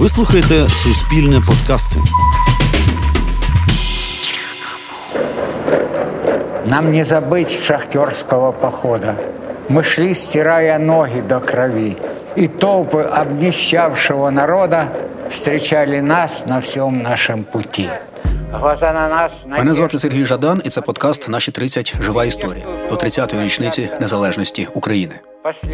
[0.00, 1.98] Ви слухаєте Суспільне подкасти.
[6.66, 9.14] Нам не забыть шахтерского похода.
[9.68, 11.96] Мы шли, стирая ноги до крови,
[12.36, 14.88] и толпы обнищавшего народа
[15.30, 17.88] встречали нас на всем нашем пути.
[18.52, 21.94] Глаза на нас Мене звати Сергій Жадан, і це подкаст Наші 30.
[22.00, 25.14] Жива історія до 30-ї річниці незалежності України.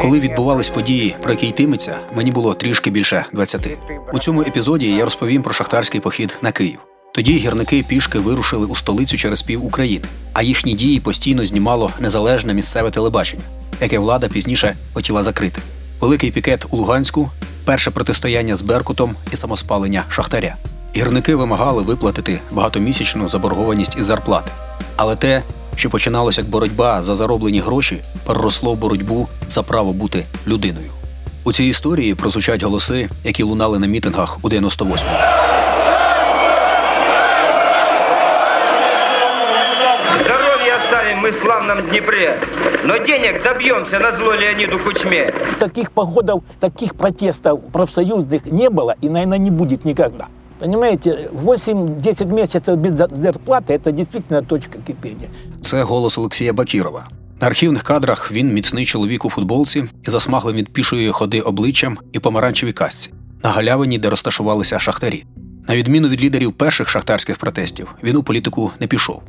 [0.02, 3.78] Коли відбувались події, про які йтиметься, мені було трішки більше 20.
[4.14, 6.80] У цьому епізоді я розповім про шахтарський похід на Київ.
[7.14, 12.54] Тоді гірники пішки вирушили у столицю через пів України, а їхні дії постійно знімало незалежне
[12.54, 13.44] місцеве телебачення,
[13.82, 15.62] яке влада пізніше хотіла закрити.
[16.00, 17.30] Великий пікет у Луганську,
[17.66, 20.56] перше протистояння з Беркутом і самоспалення Шахтаря.
[20.96, 24.52] Гірники вимагали виплатити багатомісячну заборгованість із зарплати.
[24.96, 25.44] Але те,
[25.77, 30.91] що починалося як боротьба за зароблені гроші, переросло в боротьбу за право бути людиною.
[31.45, 34.97] У цій історії прозвучать голоси, які лунали на мітингах у 98-му.
[40.25, 42.39] Здоровье оставим мы в славном Днепре,
[42.85, 45.33] но денег добьемся на зло Леониду Кучме.
[45.59, 50.27] Таких походов, таких протестов профсоюзных не было и, наверное, не будет никогда.
[50.60, 55.30] Понимаете, 8-10 месяцев без за- зарплаты– это действительно точка кипения.
[55.62, 57.08] Це голос Олексія Бакірова.
[57.42, 62.20] На архівних кадрах він міцний чоловік у футболці і засмаглим від пішої ходи обличчям і
[62.20, 63.14] помаранчевій касці
[63.44, 65.26] на галявині, де розташувалися шахтарі.
[65.68, 69.22] На відміну від лідерів перших шахтарських протестів, він у політику не пішов.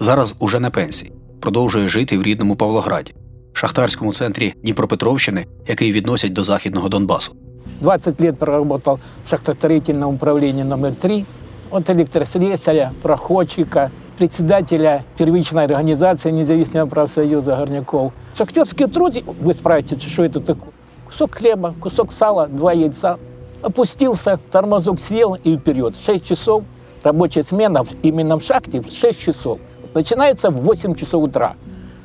[0.00, 3.14] Зараз уже на пенсії, продовжує жити в рідному Павлограді,
[3.52, 7.36] шахтарському центрі Дніпропетровщини, який відносять до західного Донбасу.
[7.80, 11.26] 20 лет проработал в шахтостроительном управлении номер 3.
[11.70, 18.12] От электрослесаря, проходчика, председателя первичной организации независимого профсоюза горняков.
[18.36, 20.72] Шахтерский труд, вы спрашиваете, что это такое?
[21.06, 23.18] Кусок хлеба, кусок сала, два яйца.
[23.62, 25.94] Опустился, тормозок съел и вперед.
[26.04, 26.64] 6 часов,
[27.02, 29.58] рабочая смена именно в шахте в 6 часов.
[29.94, 31.54] Начинается в 8 часов утра.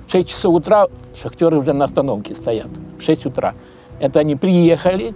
[0.08, 0.88] В 6 часов утра
[1.22, 2.70] шахтеры уже на остановке стоят.
[2.98, 3.54] В 6 утра.
[4.00, 5.14] Это они приехали,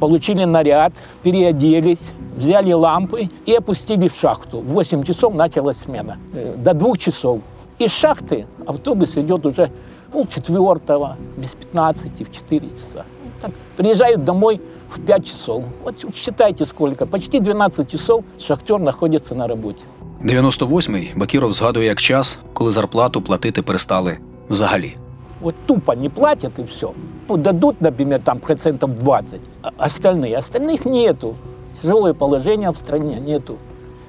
[0.00, 0.92] получили наряд,
[1.22, 4.60] переоделись, взяли лампы и опустили в шахту.
[4.60, 6.16] В 8 часов началась смена.
[6.34, 7.40] Э, До 2 часов.
[7.78, 9.70] Из шахты автобус идет уже
[10.12, 13.04] пол четвертого, без 15, в 4 часа.
[13.40, 15.64] Так, приезжают домой в 5 часов.
[15.84, 17.06] Вот считайте сколько.
[17.06, 19.82] Почти 12 часов шахтер находится на работе.
[20.24, 24.18] 98-й Бакіров згадує як час, коли зарплату платити перестали
[24.48, 24.96] взагалі.
[25.44, 26.92] Вот тупо не платят и все.
[27.28, 30.36] Ну, дадут, например, там процентов 20, а остальные.
[30.36, 31.34] Остальных нету.
[31.82, 33.56] Тяжелое положение в стране нету.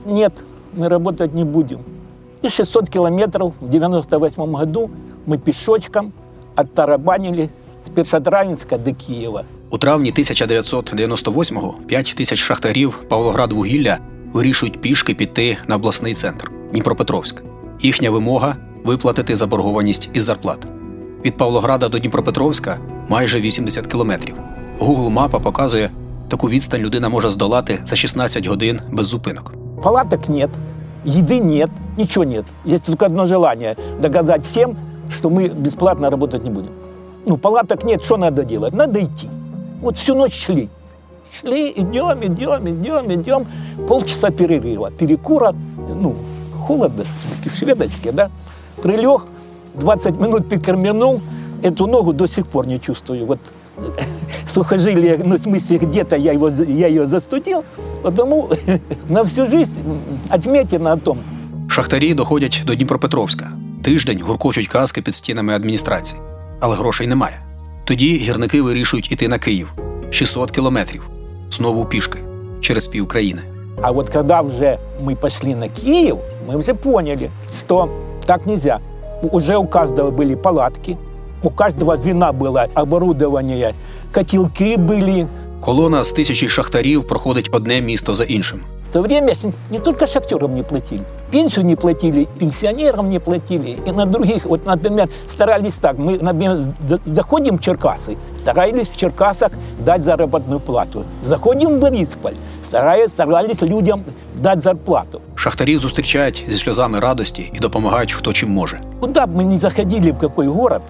[0.05, 0.33] Нет,
[0.73, 1.79] мы работать не будем.
[2.41, 4.89] И 600 километров в 98 году
[5.25, 6.11] мы пешочком
[6.55, 7.49] оттарабанили
[7.85, 9.43] с Першотравинска до Киева.
[9.69, 13.97] У травні 1998-го 5 тисяч шахтарів Павлоградвугілля
[14.33, 17.43] вирішують пішки піти на обласний центр Дніпропетровськ.
[17.81, 20.67] Їхня вимога виплатити заборгованість із зарплат.
[21.25, 22.77] Від Павлограда до Дніпропетровська
[23.09, 24.35] майже 80 кілометрів.
[24.79, 25.89] Google мапа показує,
[26.27, 29.53] таку відстань людина може здолати за 16 годин без зупинок.
[29.83, 30.49] Палаток нет,
[31.05, 32.45] еды нет, ничего нет.
[32.65, 34.77] Есть только одно желание – доказать всем,
[35.09, 36.71] что мы бесплатно работать не будем.
[37.25, 38.73] Ну, палаток нет, что надо делать?
[38.73, 39.29] Надо идти.
[39.81, 40.69] Вот всю ночь шли.
[41.39, 43.47] Шли, идем, идем, идем, идем.
[43.87, 45.53] Полчаса перерыва, перекура,
[46.01, 46.15] ну,
[46.67, 47.05] холодно,
[47.45, 48.29] в шведочке, да.
[48.81, 49.23] Прилег,
[49.75, 51.21] 20 минут прикормянул,
[51.63, 53.25] эту ногу до сих пор не чувствую.
[53.25, 53.39] Вот
[54.53, 57.63] сухожилие, ну, в смысле, где-то я, его, за- я ее застудил,
[58.01, 58.49] потому
[59.09, 59.99] на всю жизнь м,
[60.29, 61.19] отметина о том,
[61.67, 63.51] Шахтарі доходять до Дніпропетровська.
[63.83, 66.21] Тиждень гуркочуть каски під стінами адміністрації,
[66.59, 67.39] але грошей немає.
[67.83, 69.73] Тоді гірники вирішують іти на Київ
[70.09, 71.09] 600 кілометрів,
[71.51, 72.19] знову пішки
[72.61, 73.41] через пів країни.
[73.81, 76.17] А вот когда уже мы пошли на Киев,
[76.47, 77.89] мы уже поняли, что
[78.25, 78.79] так нельзя.
[79.31, 80.97] Уже у каждого были палатки,
[81.43, 83.73] у каждого звена было оборудование,
[84.11, 85.27] котелки были.
[85.61, 88.59] Колона з тисячі шахтарів проходить одне місто за іншим.
[88.89, 91.01] В то время с- не только шахтерам не платили,
[91.31, 93.75] пенсию не платили, пенсионерам не платили.
[93.87, 96.59] И на других, вот, например, старались так, мы, например,
[96.89, 99.51] за- заходим в Черкасы, старались в Черкасах
[99.85, 101.03] дать заработную плату.
[101.23, 102.33] Заходим в Борисполь,
[102.67, 104.03] старались, старались людям
[104.41, 105.21] дать зарплату.
[105.45, 108.81] Шахтарів зустрічають зі сльозами радості і допомагають хто чим може.
[108.99, 110.81] Куда бы мы ни заходили, в какой город,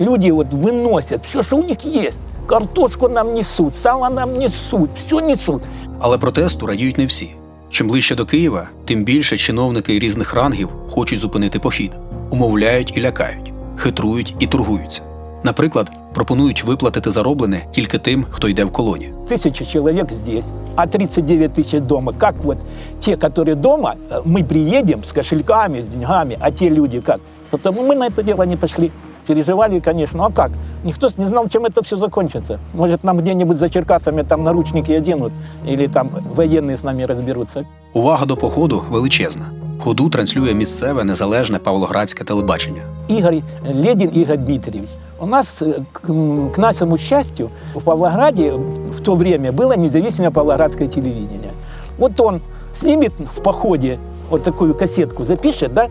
[0.00, 2.18] люди вот выносят все, что у них есть.
[2.46, 5.62] Картошку нам несут, сало нам несут, все несут.
[6.00, 7.34] Але протесту радіють не всі.
[7.70, 11.90] Чим ближче до Києва, тим більше чиновники різних рангів хочуть зупинити похід,
[12.30, 15.02] умовляють і лякають, хитрують і торгуються.
[15.42, 19.12] Наприклад, пропонують виплатити зароблене тільки тим, хто йде в колоні.
[19.30, 20.46] Тысяча человек здесь,
[20.76, 22.12] а 39 тысяч дома.
[22.18, 22.56] Как вот
[23.00, 27.20] те, которые дома, э, мы приедем с кошельками, с деньгами, а те люди как?
[27.50, 28.90] Потому мы на это дело не пошли.
[29.26, 30.50] Переживали, конечно, ну а как?
[30.84, 32.58] Никто не знал, чем это все закончится.
[32.74, 35.32] Может, нам где-нибудь за Черкасами там наручники оденут,
[35.66, 37.64] или там военные с нами разберутся.
[37.92, 39.44] Увага до походу величезна.
[39.80, 42.82] Ходу транслює місцеве незалежне павлоградське телебачення.
[43.08, 43.42] Игорь
[43.74, 44.90] Ледин Игорь Дмитриевич.
[45.23, 51.53] У нас, э, к, нашему счастью, в Павлограде в то время было независимое павлоградское телевидение.
[51.97, 52.41] Вот он
[52.73, 53.99] снимет в походе
[54.29, 55.87] вот такую кассетку, запишет, да,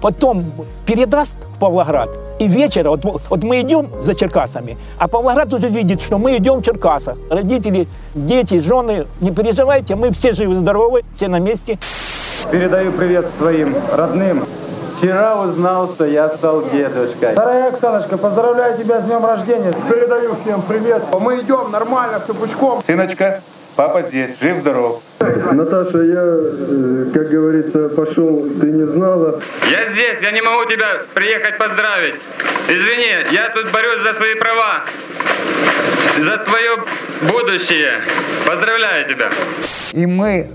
[0.00, 0.46] потом
[0.86, 2.08] передаст в Павлоград.
[2.38, 6.60] И вечером, вот, вот мы идем за Черкасами, а Павлоград уже видит, что мы идем
[6.60, 7.18] в Черкасах.
[7.28, 11.78] Родители, дети, жены, не переживайте, мы все живы-здоровы, все на месте.
[12.50, 14.42] Передаю привет своим родным.
[15.00, 17.34] Вчера узнал, что я стал дедушкой.
[17.34, 19.72] Дорогая Оксаночка, поздравляю тебя с днем рождения.
[19.88, 21.02] Передаю всем привет.
[21.18, 22.82] Мы идем нормально, все пучком.
[22.86, 23.40] Сыночка,
[23.76, 25.00] папа здесь, жив-здоров.
[25.52, 29.40] Наташа, я, э, как говорится, пошел, ты не знала.
[29.70, 32.16] Я здесь, я не могу тебя приехать поздравить.
[32.68, 34.82] Извини, я тут борюсь за свои права,
[36.18, 36.76] за твое
[37.22, 37.92] будущее.
[38.46, 39.30] Поздравляю тебя.
[39.92, 40.46] И мы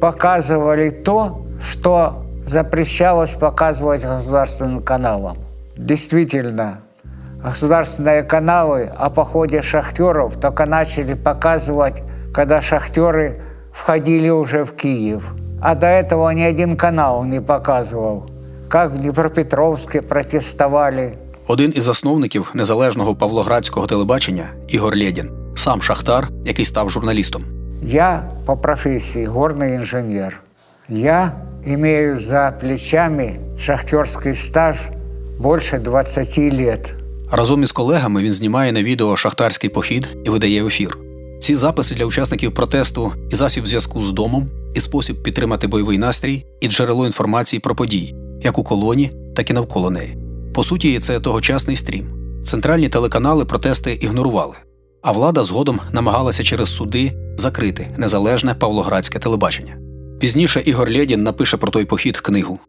[0.00, 5.37] показывали то, что запрещалось показывать государственным каналам.
[5.75, 6.81] Действительно,
[7.43, 12.03] государственные каналы о походе шахтеров только начали показывать,
[12.33, 13.41] когда шахтеры
[13.71, 15.33] входили уже в Киев.
[15.61, 18.29] А до этого ни один канал не показывал,
[18.69, 21.17] как в Днепропетровске протестовали,
[21.47, 27.43] Один із засновників незалежного павлоградського телебачення Ігор Лєдін, сам шахтар, який став журналістом.
[27.81, 30.41] Я по профессии горный инженер.
[30.89, 31.31] Я
[31.66, 34.76] имею за плечами шахтерский стаж
[35.38, 36.94] больше 20 лет.
[37.30, 40.98] Разом із колегами він знімає на відео шахтарський похід і видає ефір.
[41.40, 46.44] Ці записи для учасників протесту і засіб зв'язку з домом, і спосіб підтримати бойовий настрій,
[46.60, 50.18] і джерело інформації про події, як у колоні, так і навколо неї.
[50.54, 52.06] По суті, це тогочасний стрім.
[52.44, 54.54] Центральні телеканали протести ігнорували,
[55.02, 59.81] а влада згодом намагалася через суди закрити незалежне павлоградське телебачення.
[60.21, 62.59] Пізніше Ігор Лєдін напише про той похід книгу.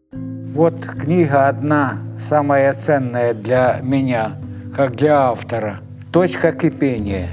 [0.53, 4.31] Вот книга одна, самая ценная для меня,
[4.75, 5.79] как для автора.
[6.11, 7.29] «Точка кипения».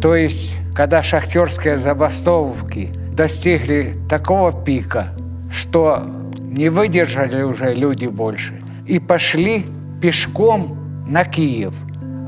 [0.00, 5.08] То есть, когда шахтерские забастовки достигли такого пика,
[5.50, 6.02] что
[6.40, 9.64] не выдержали уже люди больше и пошли
[10.00, 11.74] пешком на Киев.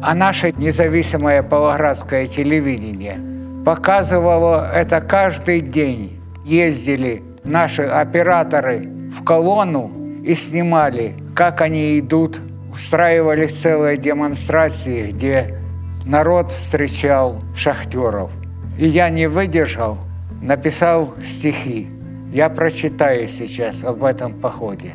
[0.02, 3.18] А наше независимое павлоградское телевидение
[3.64, 6.20] показывало это каждый день.
[6.44, 9.91] Ездили наши операторы в колонну
[10.23, 12.39] и снимали, как они идут.
[12.73, 15.59] Устраивались целые демонстрации, где
[16.05, 18.31] народ встречал шахтеров.
[18.77, 19.97] И я не выдержал,
[20.41, 21.89] написал стихи.
[22.31, 24.93] Я прочитаю сейчас об этом походе.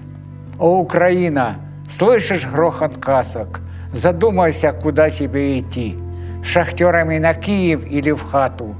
[0.59, 1.57] О, Украина,
[1.87, 3.61] слышишь грохот касок?
[3.93, 5.99] Задумайся, куда тебе идти.
[6.43, 8.75] Шахтерами на Киев или в хату.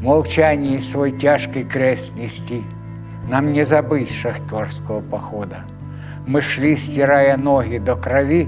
[0.00, 2.64] Молчании свой тяжкий крест нести.
[3.29, 5.65] Нам не забыть шахтерского похода.
[6.27, 8.47] Мы шли, стирая ноги до крови,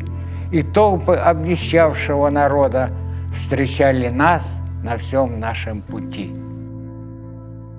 [0.52, 2.90] и толпы обнищавшего народа
[3.34, 6.32] встречали нас на всем нашем пути.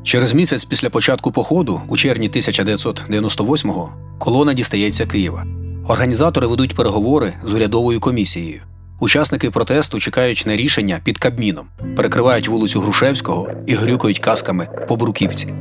[0.03, 5.45] Через місяць після початку походу, у червні 1998-го, колона дістається Києва.
[5.89, 8.63] Організатори ведуть переговори з урядовою комісією.
[9.01, 11.67] Учасники протесту чекають на рішення під Кабміном,
[11.97, 15.55] перекривають вулицю Грушевського і грюкають касками по Бруківці.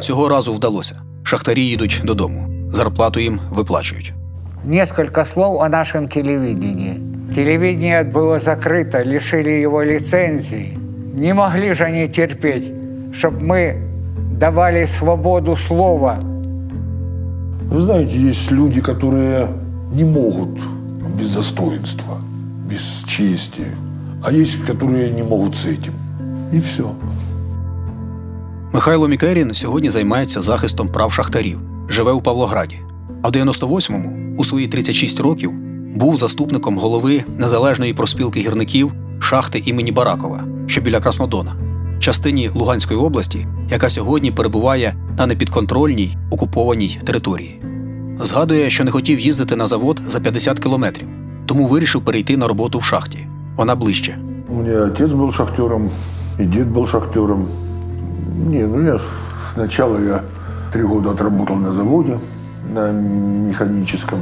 [0.00, 1.02] Цього разу вдалося.
[1.22, 2.48] Шахтарі їдуть додому.
[2.72, 4.14] Зарплату їм виплачують.
[4.64, 7.00] Несколько слов о нашем телевидении.
[7.34, 10.78] Телевидение было закрыто, лишили его лицензии.
[11.14, 12.72] Не могли же они терпеть,
[13.12, 13.76] чтобы мы
[14.38, 16.18] давали свободу слова.
[17.70, 19.48] Вы знаете, есть люди, которые
[19.92, 20.60] не могут
[21.18, 22.18] без достоинства,
[22.70, 23.64] без чести,
[24.24, 25.94] а есть, которые не могут с этим.
[26.52, 26.94] И все.
[28.77, 32.79] Михайло Мікерін сьогодні займається захистом прав шахтарів, живе у Павлограді.
[33.23, 35.51] А в 98-му, у свої 36 років,
[35.95, 41.55] був заступником голови незалежної проспілки гірників шахти імені Баракова, що біля Краснодона,
[41.99, 47.61] частині Луганської області, яка сьогодні перебуває на непідконтрольній окупованій території.
[48.19, 51.07] Згадує, що не хотів їздити на завод за 50 кілометрів,
[51.45, 53.27] тому вирішив перейти на роботу в шахті.
[53.55, 54.17] Вона ближче.
[54.49, 55.89] У меня отец был шахтером,
[56.39, 57.47] и дед был шахтером.
[58.37, 58.99] Не, ну я
[59.53, 60.23] сначала я
[60.71, 62.19] три года отработал на заводе,
[62.73, 64.19] на механическом,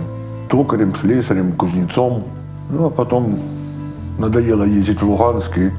[0.49, 2.23] токарем, слесарем, кузнецом.
[2.71, 3.39] Ну а потом
[4.17, 5.71] надоело ездить в Луганск, и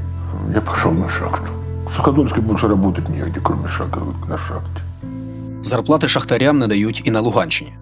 [0.54, 1.48] я пошел на шахту.
[1.90, 4.82] В Суходольске больше работать негде, кроме шага на шахте.
[5.62, 7.72] Зарплати шахтарям не дають і на Луганщині.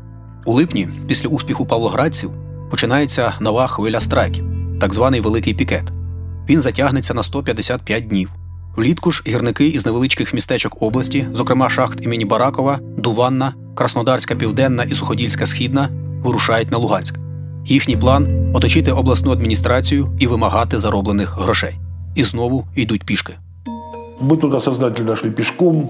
[0.46, 2.30] У липні, після успіху павлоградців,
[2.70, 4.44] починається нова хвиля страйків,
[4.80, 5.92] так званий Великий пікет.
[6.48, 8.30] Він затягнеться на 155 днів.
[8.75, 14.93] Влітку ж гірники із невеличких містечок області, зокрема шахт імені Баракова, Дуванна, Краснодарська Південна і
[14.93, 15.89] Суходільська Східна,
[16.23, 17.19] вирушають на Луганськ.
[17.65, 21.79] Їхній план оточити обласну адміністрацію і вимагати зароблених грошей.
[22.15, 23.33] І знову йдуть пішки.
[24.21, 25.89] Мы туда сознательно шли пешком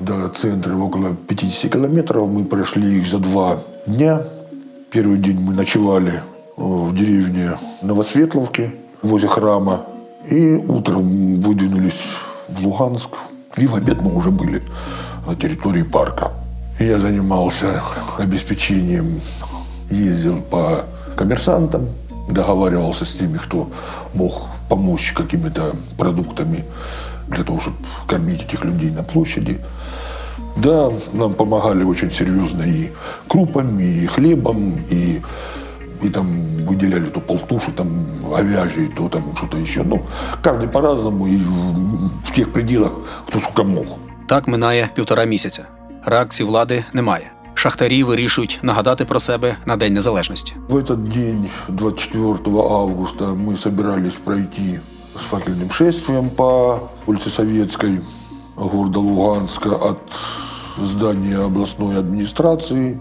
[0.00, 2.30] до центра около 50 километров.
[2.30, 4.20] Мы прошли их за два дня.
[4.90, 6.20] Первый день мы ночевали э,
[6.56, 7.52] в деревне
[7.82, 8.70] Новосветловке
[9.02, 9.80] возле храма.
[10.30, 12.14] И утром выдвинулись
[12.49, 13.09] в Луганск.
[13.57, 14.61] И в обед мы уже были
[15.25, 16.31] на территории парка.
[16.79, 17.81] И Я занимался
[18.17, 19.21] обеспечением,
[19.89, 20.83] ездил по
[21.15, 21.87] коммерсантам,
[22.29, 23.69] договаривался с теми, кто
[24.13, 26.65] мог помочь какими-то продуктами
[27.27, 29.59] для того, чтобы кормить этих людей на площади.
[30.57, 32.91] Да, нам помогали очень серьезно и
[33.27, 35.21] крупами, и хлебом, и,
[36.02, 36.26] и там
[36.66, 37.88] выделяли то полтуши, там
[38.22, 39.82] говяжьи, то там что-то еще.
[39.82, 40.02] Ну,
[40.42, 42.92] каждый по-разному и в, в тех пределах,
[43.26, 43.98] кто сколько мог.
[44.26, 45.66] Так минає півтора місяця.
[46.04, 47.32] Реакції влади немає.
[47.54, 50.52] Шахтарі вирішують нагадати про себе на День Незалежності.
[50.68, 54.80] В этот день, 24 августа, мы собирались пройти
[55.16, 58.00] с факельным шествием по улице Советской
[58.56, 59.98] города Луганска от
[60.78, 62.98] здания областной администрации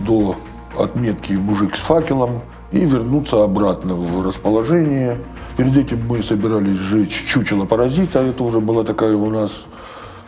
[0.00, 0.36] до
[0.77, 5.17] отметки «Мужик с факелом» и вернуться обратно в расположение.
[5.57, 8.19] Перед этим мы собирались сжечь чучело паразита.
[8.19, 9.65] Это уже была такая у нас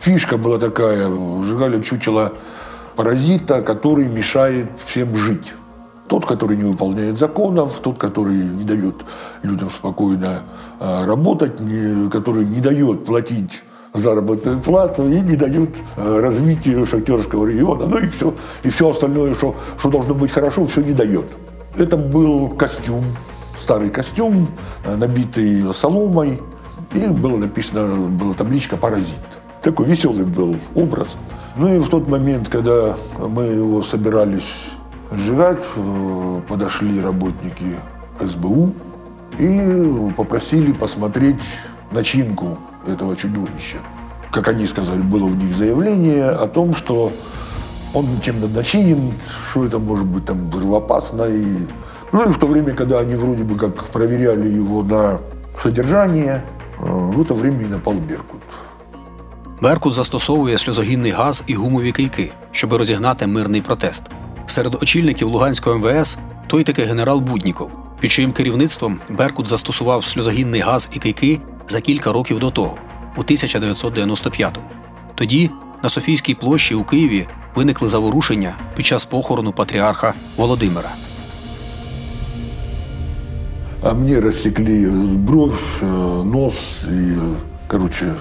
[0.04, 1.08] фишка была такая.
[1.42, 2.32] Сжигали чучело
[2.96, 5.54] паразита, который мешает всем жить.
[6.08, 8.96] Тот, который не выполняет законов, тот, который не дает
[9.42, 10.42] людям спокойно
[10.78, 11.56] а, работать,
[12.12, 13.62] который не дает платить
[13.94, 17.86] заработную плату и не дает а, развитию шахтерского региона.
[17.86, 18.34] Ну и все,
[18.64, 21.26] и все остальное, что, что должно быть хорошо, все не дает.
[21.76, 23.04] Это был костюм,
[23.56, 24.48] старый костюм,
[24.84, 26.42] а, набитый соломой,
[26.92, 29.20] и было написано, была табличка «Паразит».
[29.62, 31.16] Такой веселый был образ.
[31.56, 34.66] Ну и в тот момент, когда мы его собирались
[35.10, 37.76] сжигать, э, подошли работники
[38.20, 38.72] СБУ
[39.38, 41.40] и попросили посмотреть
[41.93, 42.57] начинку
[42.87, 43.77] этого чудовища.
[44.31, 47.11] Как они сказали, было у них заявление о том, что
[47.93, 49.11] он чем-то начинен,
[49.49, 51.23] что это может быть там взрывоопасно.
[51.23, 51.67] И...
[52.11, 55.19] Ну и в то время, когда они вроде бы как проверяли его на
[55.57, 56.43] содержание,
[56.79, 58.41] э, в это время и напал Беркут.
[59.61, 64.03] Беркут застосовує сльозогінний газ і гумові кийки, щоб розігнати мирний протест.
[64.47, 66.17] Серед очільників Луганського МВС
[66.47, 72.11] той таки генерал Будніков, під чиїм керівництвом Беркут застосував сльозогінний газ і кийки за кілька
[72.11, 72.77] років до того,
[73.17, 74.69] у 1995-му.
[75.15, 75.49] Тоді
[75.83, 80.89] на Софійській площі у Києві виникли заворушення під час похорону патріарха Володимира.
[83.81, 87.35] А мне рассекли бровь, э, нос и, э,
[87.67, 88.13] короче,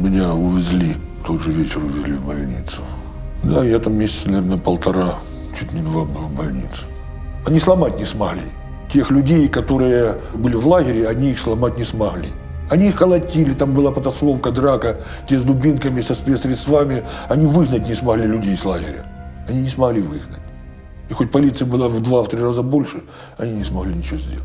[0.00, 0.96] меня увезли.
[1.22, 2.82] В тот же вечер увезли в больницу.
[3.44, 5.14] Да, я там месяца, наверное, полтора,
[5.58, 6.86] чуть не два был в больнице.
[7.46, 8.42] Они сломать не смогли.
[8.92, 12.30] Тех людей, которые были в лагере, они их сломать не смогли.
[12.70, 14.96] Они их колотили, там была потасовка, драка,
[15.28, 17.02] те с дубинками, со спецсредствами.
[17.28, 19.04] Они выгнать не смогли людей из лагеря.
[19.48, 20.40] Они не смогли выгнать.
[21.10, 23.00] И хоть полиция была в два-три раза больше,
[23.38, 24.44] они не смогли ничего сделать.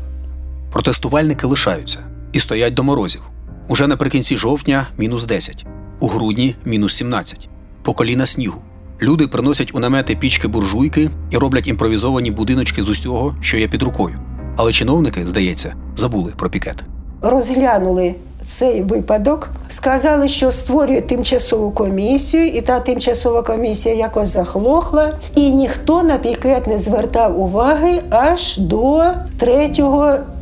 [0.72, 1.98] Протестувальники лишаються
[2.32, 3.22] і стоять до морозів.
[3.68, 5.66] Уже наприкінці жовтня мінус 10,
[6.00, 7.48] у грудні мінус 17.
[7.82, 8.62] По коліна снігу.
[9.02, 13.82] Люди приносять у намети пічки буржуйки і роблять імпровізовані будиночки з усього, що є під
[13.82, 14.18] рукою.
[14.56, 16.84] Але чиновники, здається, забули про пікет.
[17.21, 25.49] розглянули цей випадок, сказали, що створюють тимчасову комісію, і та тимчасова комісія якось захлохла, і
[25.49, 29.03] ніхто на пікет не звертав уваги аж до
[29.37, 29.71] 3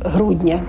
[0.04, 0.60] грудня.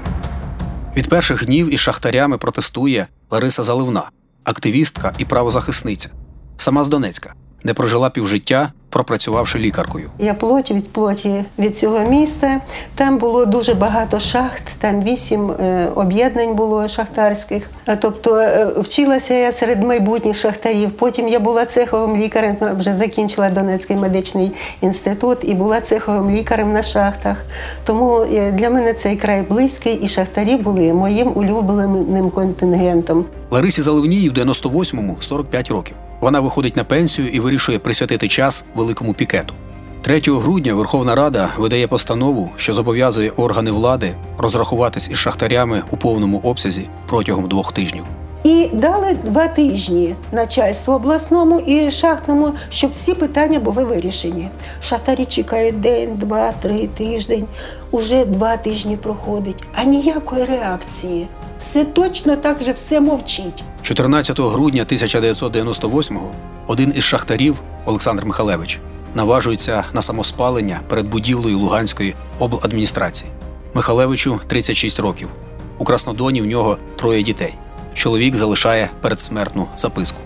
[0.98, 4.10] Від перших днів із шахтарями протестує Лариса Заливна,
[4.44, 6.10] активістка і правозахисниця,
[6.58, 10.10] сама з Донецька, де прожила півжиття, пропрацювавши лікаркою.
[10.20, 12.62] Я плоті від плоті від цього міста.
[12.96, 17.70] Там було дуже багато шахт, там вісім е, об'єднань було шахтарських.
[18.00, 20.92] Тобто е, вчилася я серед майбутніх шахтарів.
[20.92, 26.74] Потім я була цеховим лікарем, ну, вже закінчила Донецький медичний інститут і була цеховим лікарем
[26.74, 27.38] на шахтах.
[27.84, 33.26] Тому е, для мене цей край близький, і шахтарі були моїм улюбленим контингентом.
[33.52, 35.96] Ларисі Заливній в 98-му 45 років.
[36.22, 39.54] Вона виходить на пенсію і вирішує присвятити час великому пікету.
[40.02, 46.40] 3 грудня Верховна Рада видає постанову, що зобов'язує органи влади розрахуватись із шахтарями у повному
[46.44, 48.04] обсязі протягом двох тижнів.
[48.44, 54.50] І дали два тижні начальству обласному і шахтному, щоб всі питання були вирішені.
[54.82, 57.46] Шахтарі чекають день, два, три тиждень.
[57.92, 61.28] Уже два тижні проходить, а ніякої реакції
[61.59, 63.65] Все точно так же все мовчить.
[63.83, 66.33] 14 грудня 1998-го
[66.67, 68.81] один із шахтарів Олександр Михалевич
[69.15, 73.31] наважується на самоспалення перед будівлею Луганської обладміністрації.
[73.75, 75.29] Михалевичу 36 років.
[75.79, 77.55] У Краснодоні в нього троє дітей.
[77.95, 80.21] Чоловік залишає передсмертну записку.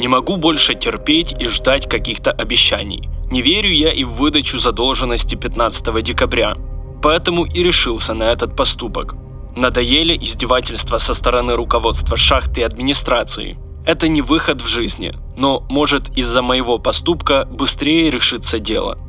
[0.00, 3.08] Не могу больше терпеть и ждать каких-то обещаний.
[3.30, 6.56] Не верю я и в выдачу задолженности 15 декабря.
[7.02, 9.14] Поэтому и решился на этот поступок.
[9.57, 13.57] Надоели издевательства со стороны руководства шахты и администрации.
[13.87, 18.99] Это не выход в жизни, но может из-за моего поступка быстрее решится дело.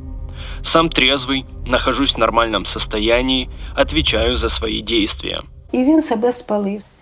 [0.63, 5.41] Сам трезвый, нахожусь в нормальном состоянии, отвечаю за свои действия.
[5.71, 6.31] І він себе.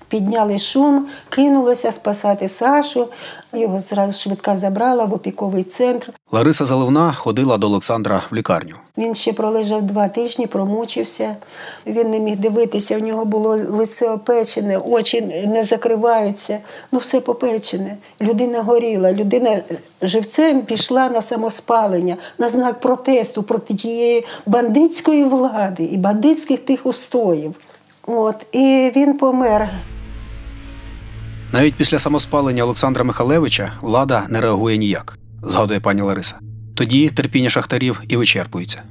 [0.09, 3.07] Підняли шум, кинулося спасати Сашу.
[3.53, 6.13] Його зразу швидка забрала в опіковий центр.
[6.31, 8.75] Лариса Заливна ходила до Олександра в лікарню.
[8.97, 11.35] Він ще пролежав два тижні, промучився.
[11.85, 16.59] Він не міг дивитися, у нього було лице опечене, очі не закриваються.
[16.91, 17.97] Ну, все попечене.
[18.21, 19.61] Людина горіла, людина
[20.01, 27.55] живцем пішла на самоспалення, на знак протесту проти тієї бандитської влади і бандитських тих устоїв.
[28.07, 29.69] От, і він помер.
[31.51, 36.35] Навіть після самоспалення Олександра Михалевича влада не реагує ніяк, згадує пані Лариса.
[36.75, 38.81] Тоді терпіння шахтарів і вичерпується.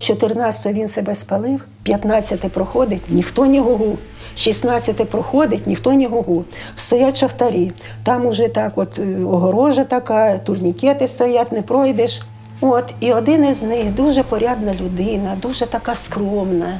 [0.00, 3.98] 14-го він себе спалив, 15-те проходить, ніхто не гугу.
[4.36, 6.44] 16-те проходить, ніхто не гугу.
[6.76, 7.72] Стоять шахтарі.
[8.02, 12.22] Там уже так, от е, огорожа така, турнікети стоять, не пройдеш.
[12.60, 16.78] От, і один із них дуже порядна людина, дуже така скромна,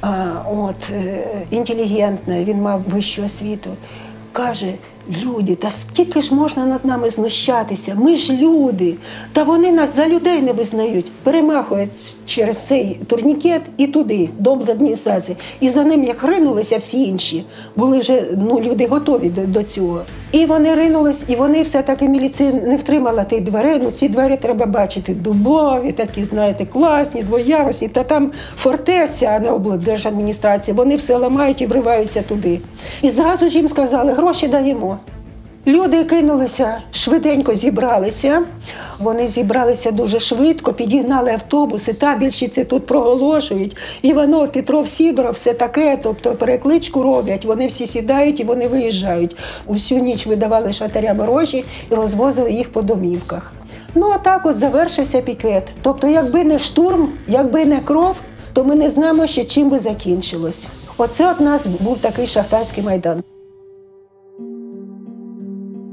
[0.00, 3.70] а, от, е, інтелігентна, він мав вищу освіту.
[4.32, 4.74] Каже:
[5.24, 7.94] люди, та скільки ж можна над нами знущатися?
[7.94, 8.94] Ми ж люди.
[9.32, 11.12] Та вони нас за людей не визнають.
[11.22, 11.88] Перемахує
[12.26, 15.38] через цей турнікет і туди, до адміністрації.
[15.60, 17.44] І за ним як ринулися всі інші.
[17.76, 20.02] Були вже ну, люди готові до, до цього.
[20.32, 23.80] І вони ринулись, і вони все-таки міліція не втримала тих дверей.
[23.82, 25.14] Ну ці двері треба бачити.
[25.14, 27.88] Дубові, такі, знаєте, класні, двоярусні.
[27.88, 30.76] Та там фортеця, на облдержадміністрації.
[30.76, 32.60] Вони все ламають і вриваються туди.
[33.02, 34.98] І зразу ж їм сказали, гроші даємо.
[35.66, 38.42] Люди кинулися, швиденько зібралися.
[38.98, 43.76] Вони зібралися дуже швидко, підігнали автобуси, табільщиці тут проголошують.
[44.02, 45.98] Іванов, Петров, Сідоров, все таке.
[46.02, 47.44] Тобто перекличку роблять.
[47.44, 49.36] Вони всі сідають і вони виїжджають.
[49.66, 53.52] Усю ніч видавали шатарям гроші і розвозили їх по домівках.
[53.94, 55.72] Ну а так от завершився пікет.
[55.82, 58.16] Тобто, якби не штурм, якби не кров,
[58.52, 60.68] то ми не знаємо ще чим би закінчилось.
[60.96, 63.22] Оце от нас був такий шахтарський майдан.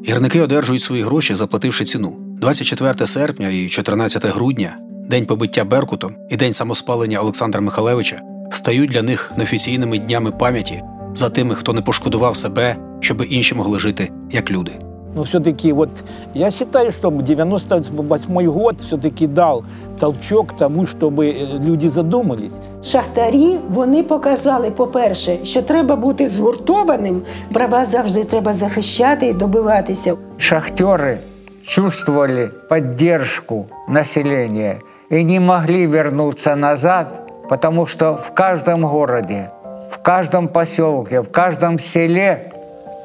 [0.09, 2.15] Гірники одержують свої гроші, заплативши ціну.
[2.19, 4.77] 24 серпня і 14 грудня,
[5.09, 10.81] день побиття Беркутом і день самоспалення Олександра Михалевича, стають для них неофіційними днями пам'яті
[11.15, 14.71] за тими, хто не пошкодував себе, щоби інші могли жити як люди.
[15.14, 15.90] Но все-таки вот
[16.34, 19.64] я считаю, что 98 год все-таки дал
[19.98, 22.52] толчок тому, чтобы э, люди задумались.
[22.82, 30.14] Шахтарі вони показали, по-перше, що треба бути згуртованим, права завжди треба захищати і добиватися.
[30.38, 31.18] Шахтеры
[31.62, 37.06] чувствовали поддержку населения и не могли вернуться назад,
[37.48, 39.50] потому что в каждом городе,
[39.90, 42.52] в каждом поселке, в каждом селе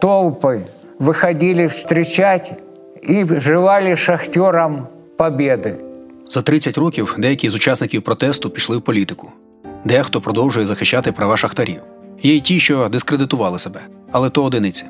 [0.02, 0.62] толпы
[1.05, 2.53] выходили встречать
[3.03, 5.77] и желали шахтерам победы.
[6.29, 9.33] За 30 років деякі з учасників протесту пішли в політику.
[9.85, 11.81] Дехто продовжує захищати права шахтарів.
[12.23, 13.81] Є й ті, що дискредитували себе,
[14.13, 14.85] але то одиниці.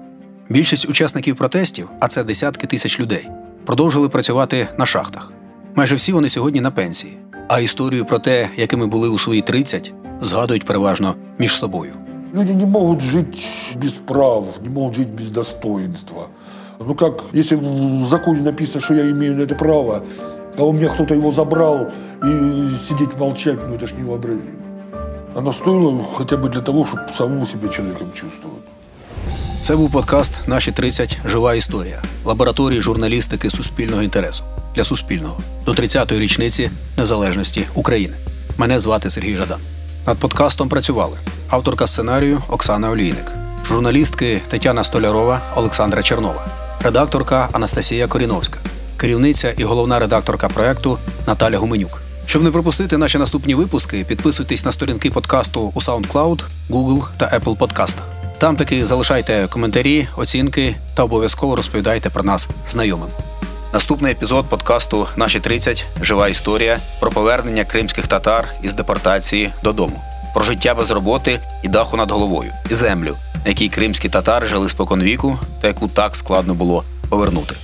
[0.48, 3.29] Більшість учасників протестів, а це десятки тисяч людей,
[3.64, 5.33] продовжили працювати на шахтах.
[5.74, 7.18] Майже всі вони сьогодні на пенсії.
[7.48, 12.04] А історію про те, якими були у свої 30, згадують переважно між собою.
[12.34, 16.28] Люди не могут жить без прав, не могут жить без достоинства.
[16.80, 20.04] Ну как, если в законе написано, что я имею на это право,
[20.58, 21.88] а у меня кто-то его забрал,
[22.24, 24.60] и сидеть молчать, ну это ж невообразимо.
[25.36, 28.63] Оно стоило хотя бы для того, чтобы самому себя человеком чувствовать.
[29.62, 31.18] Це був подкаст Наші 30.
[31.26, 34.44] Жива історія лабораторії журналістики суспільного інтересу
[34.76, 38.15] для Суспільного до 30-ї річниці незалежності України.
[38.58, 39.60] Мене звати Сергій Жадан.
[40.07, 41.17] Над подкастом працювали
[41.49, 43.33] авторка сценарію Оксана Олійник,
[43.69, 46.47] журналістки Тетяна Столярова, Олександра Чернова,
[46.81, 48.59] редакторка Анастасія Коріновська,
[48.97, 52.03] керівниця і головна редакторка проекту Наталя Гуменюк.
[52.27, 56.40] Щоб не пропустити наші наступні випуски, підписуйтесь на сторінки подкасту у SoundCloud,
[56.71, 57.97] Google та Apple Podcast.
[58.38, 63.09] Там таки залишайте коментарі, оцінки та обов'язково розповідайте про нас знайомим.
[63.75, 65.85] Наступний епізод подкасту Наші 30.
[66.03, 70.03] Жива історія про повернення кримських татар із депортації додому,
[70.35, 74.69] про життя без роботи і даху над головою, і землю, на якій кримські татари жили
[74.69, 77.55] споконвіку та яку так складно було повернути.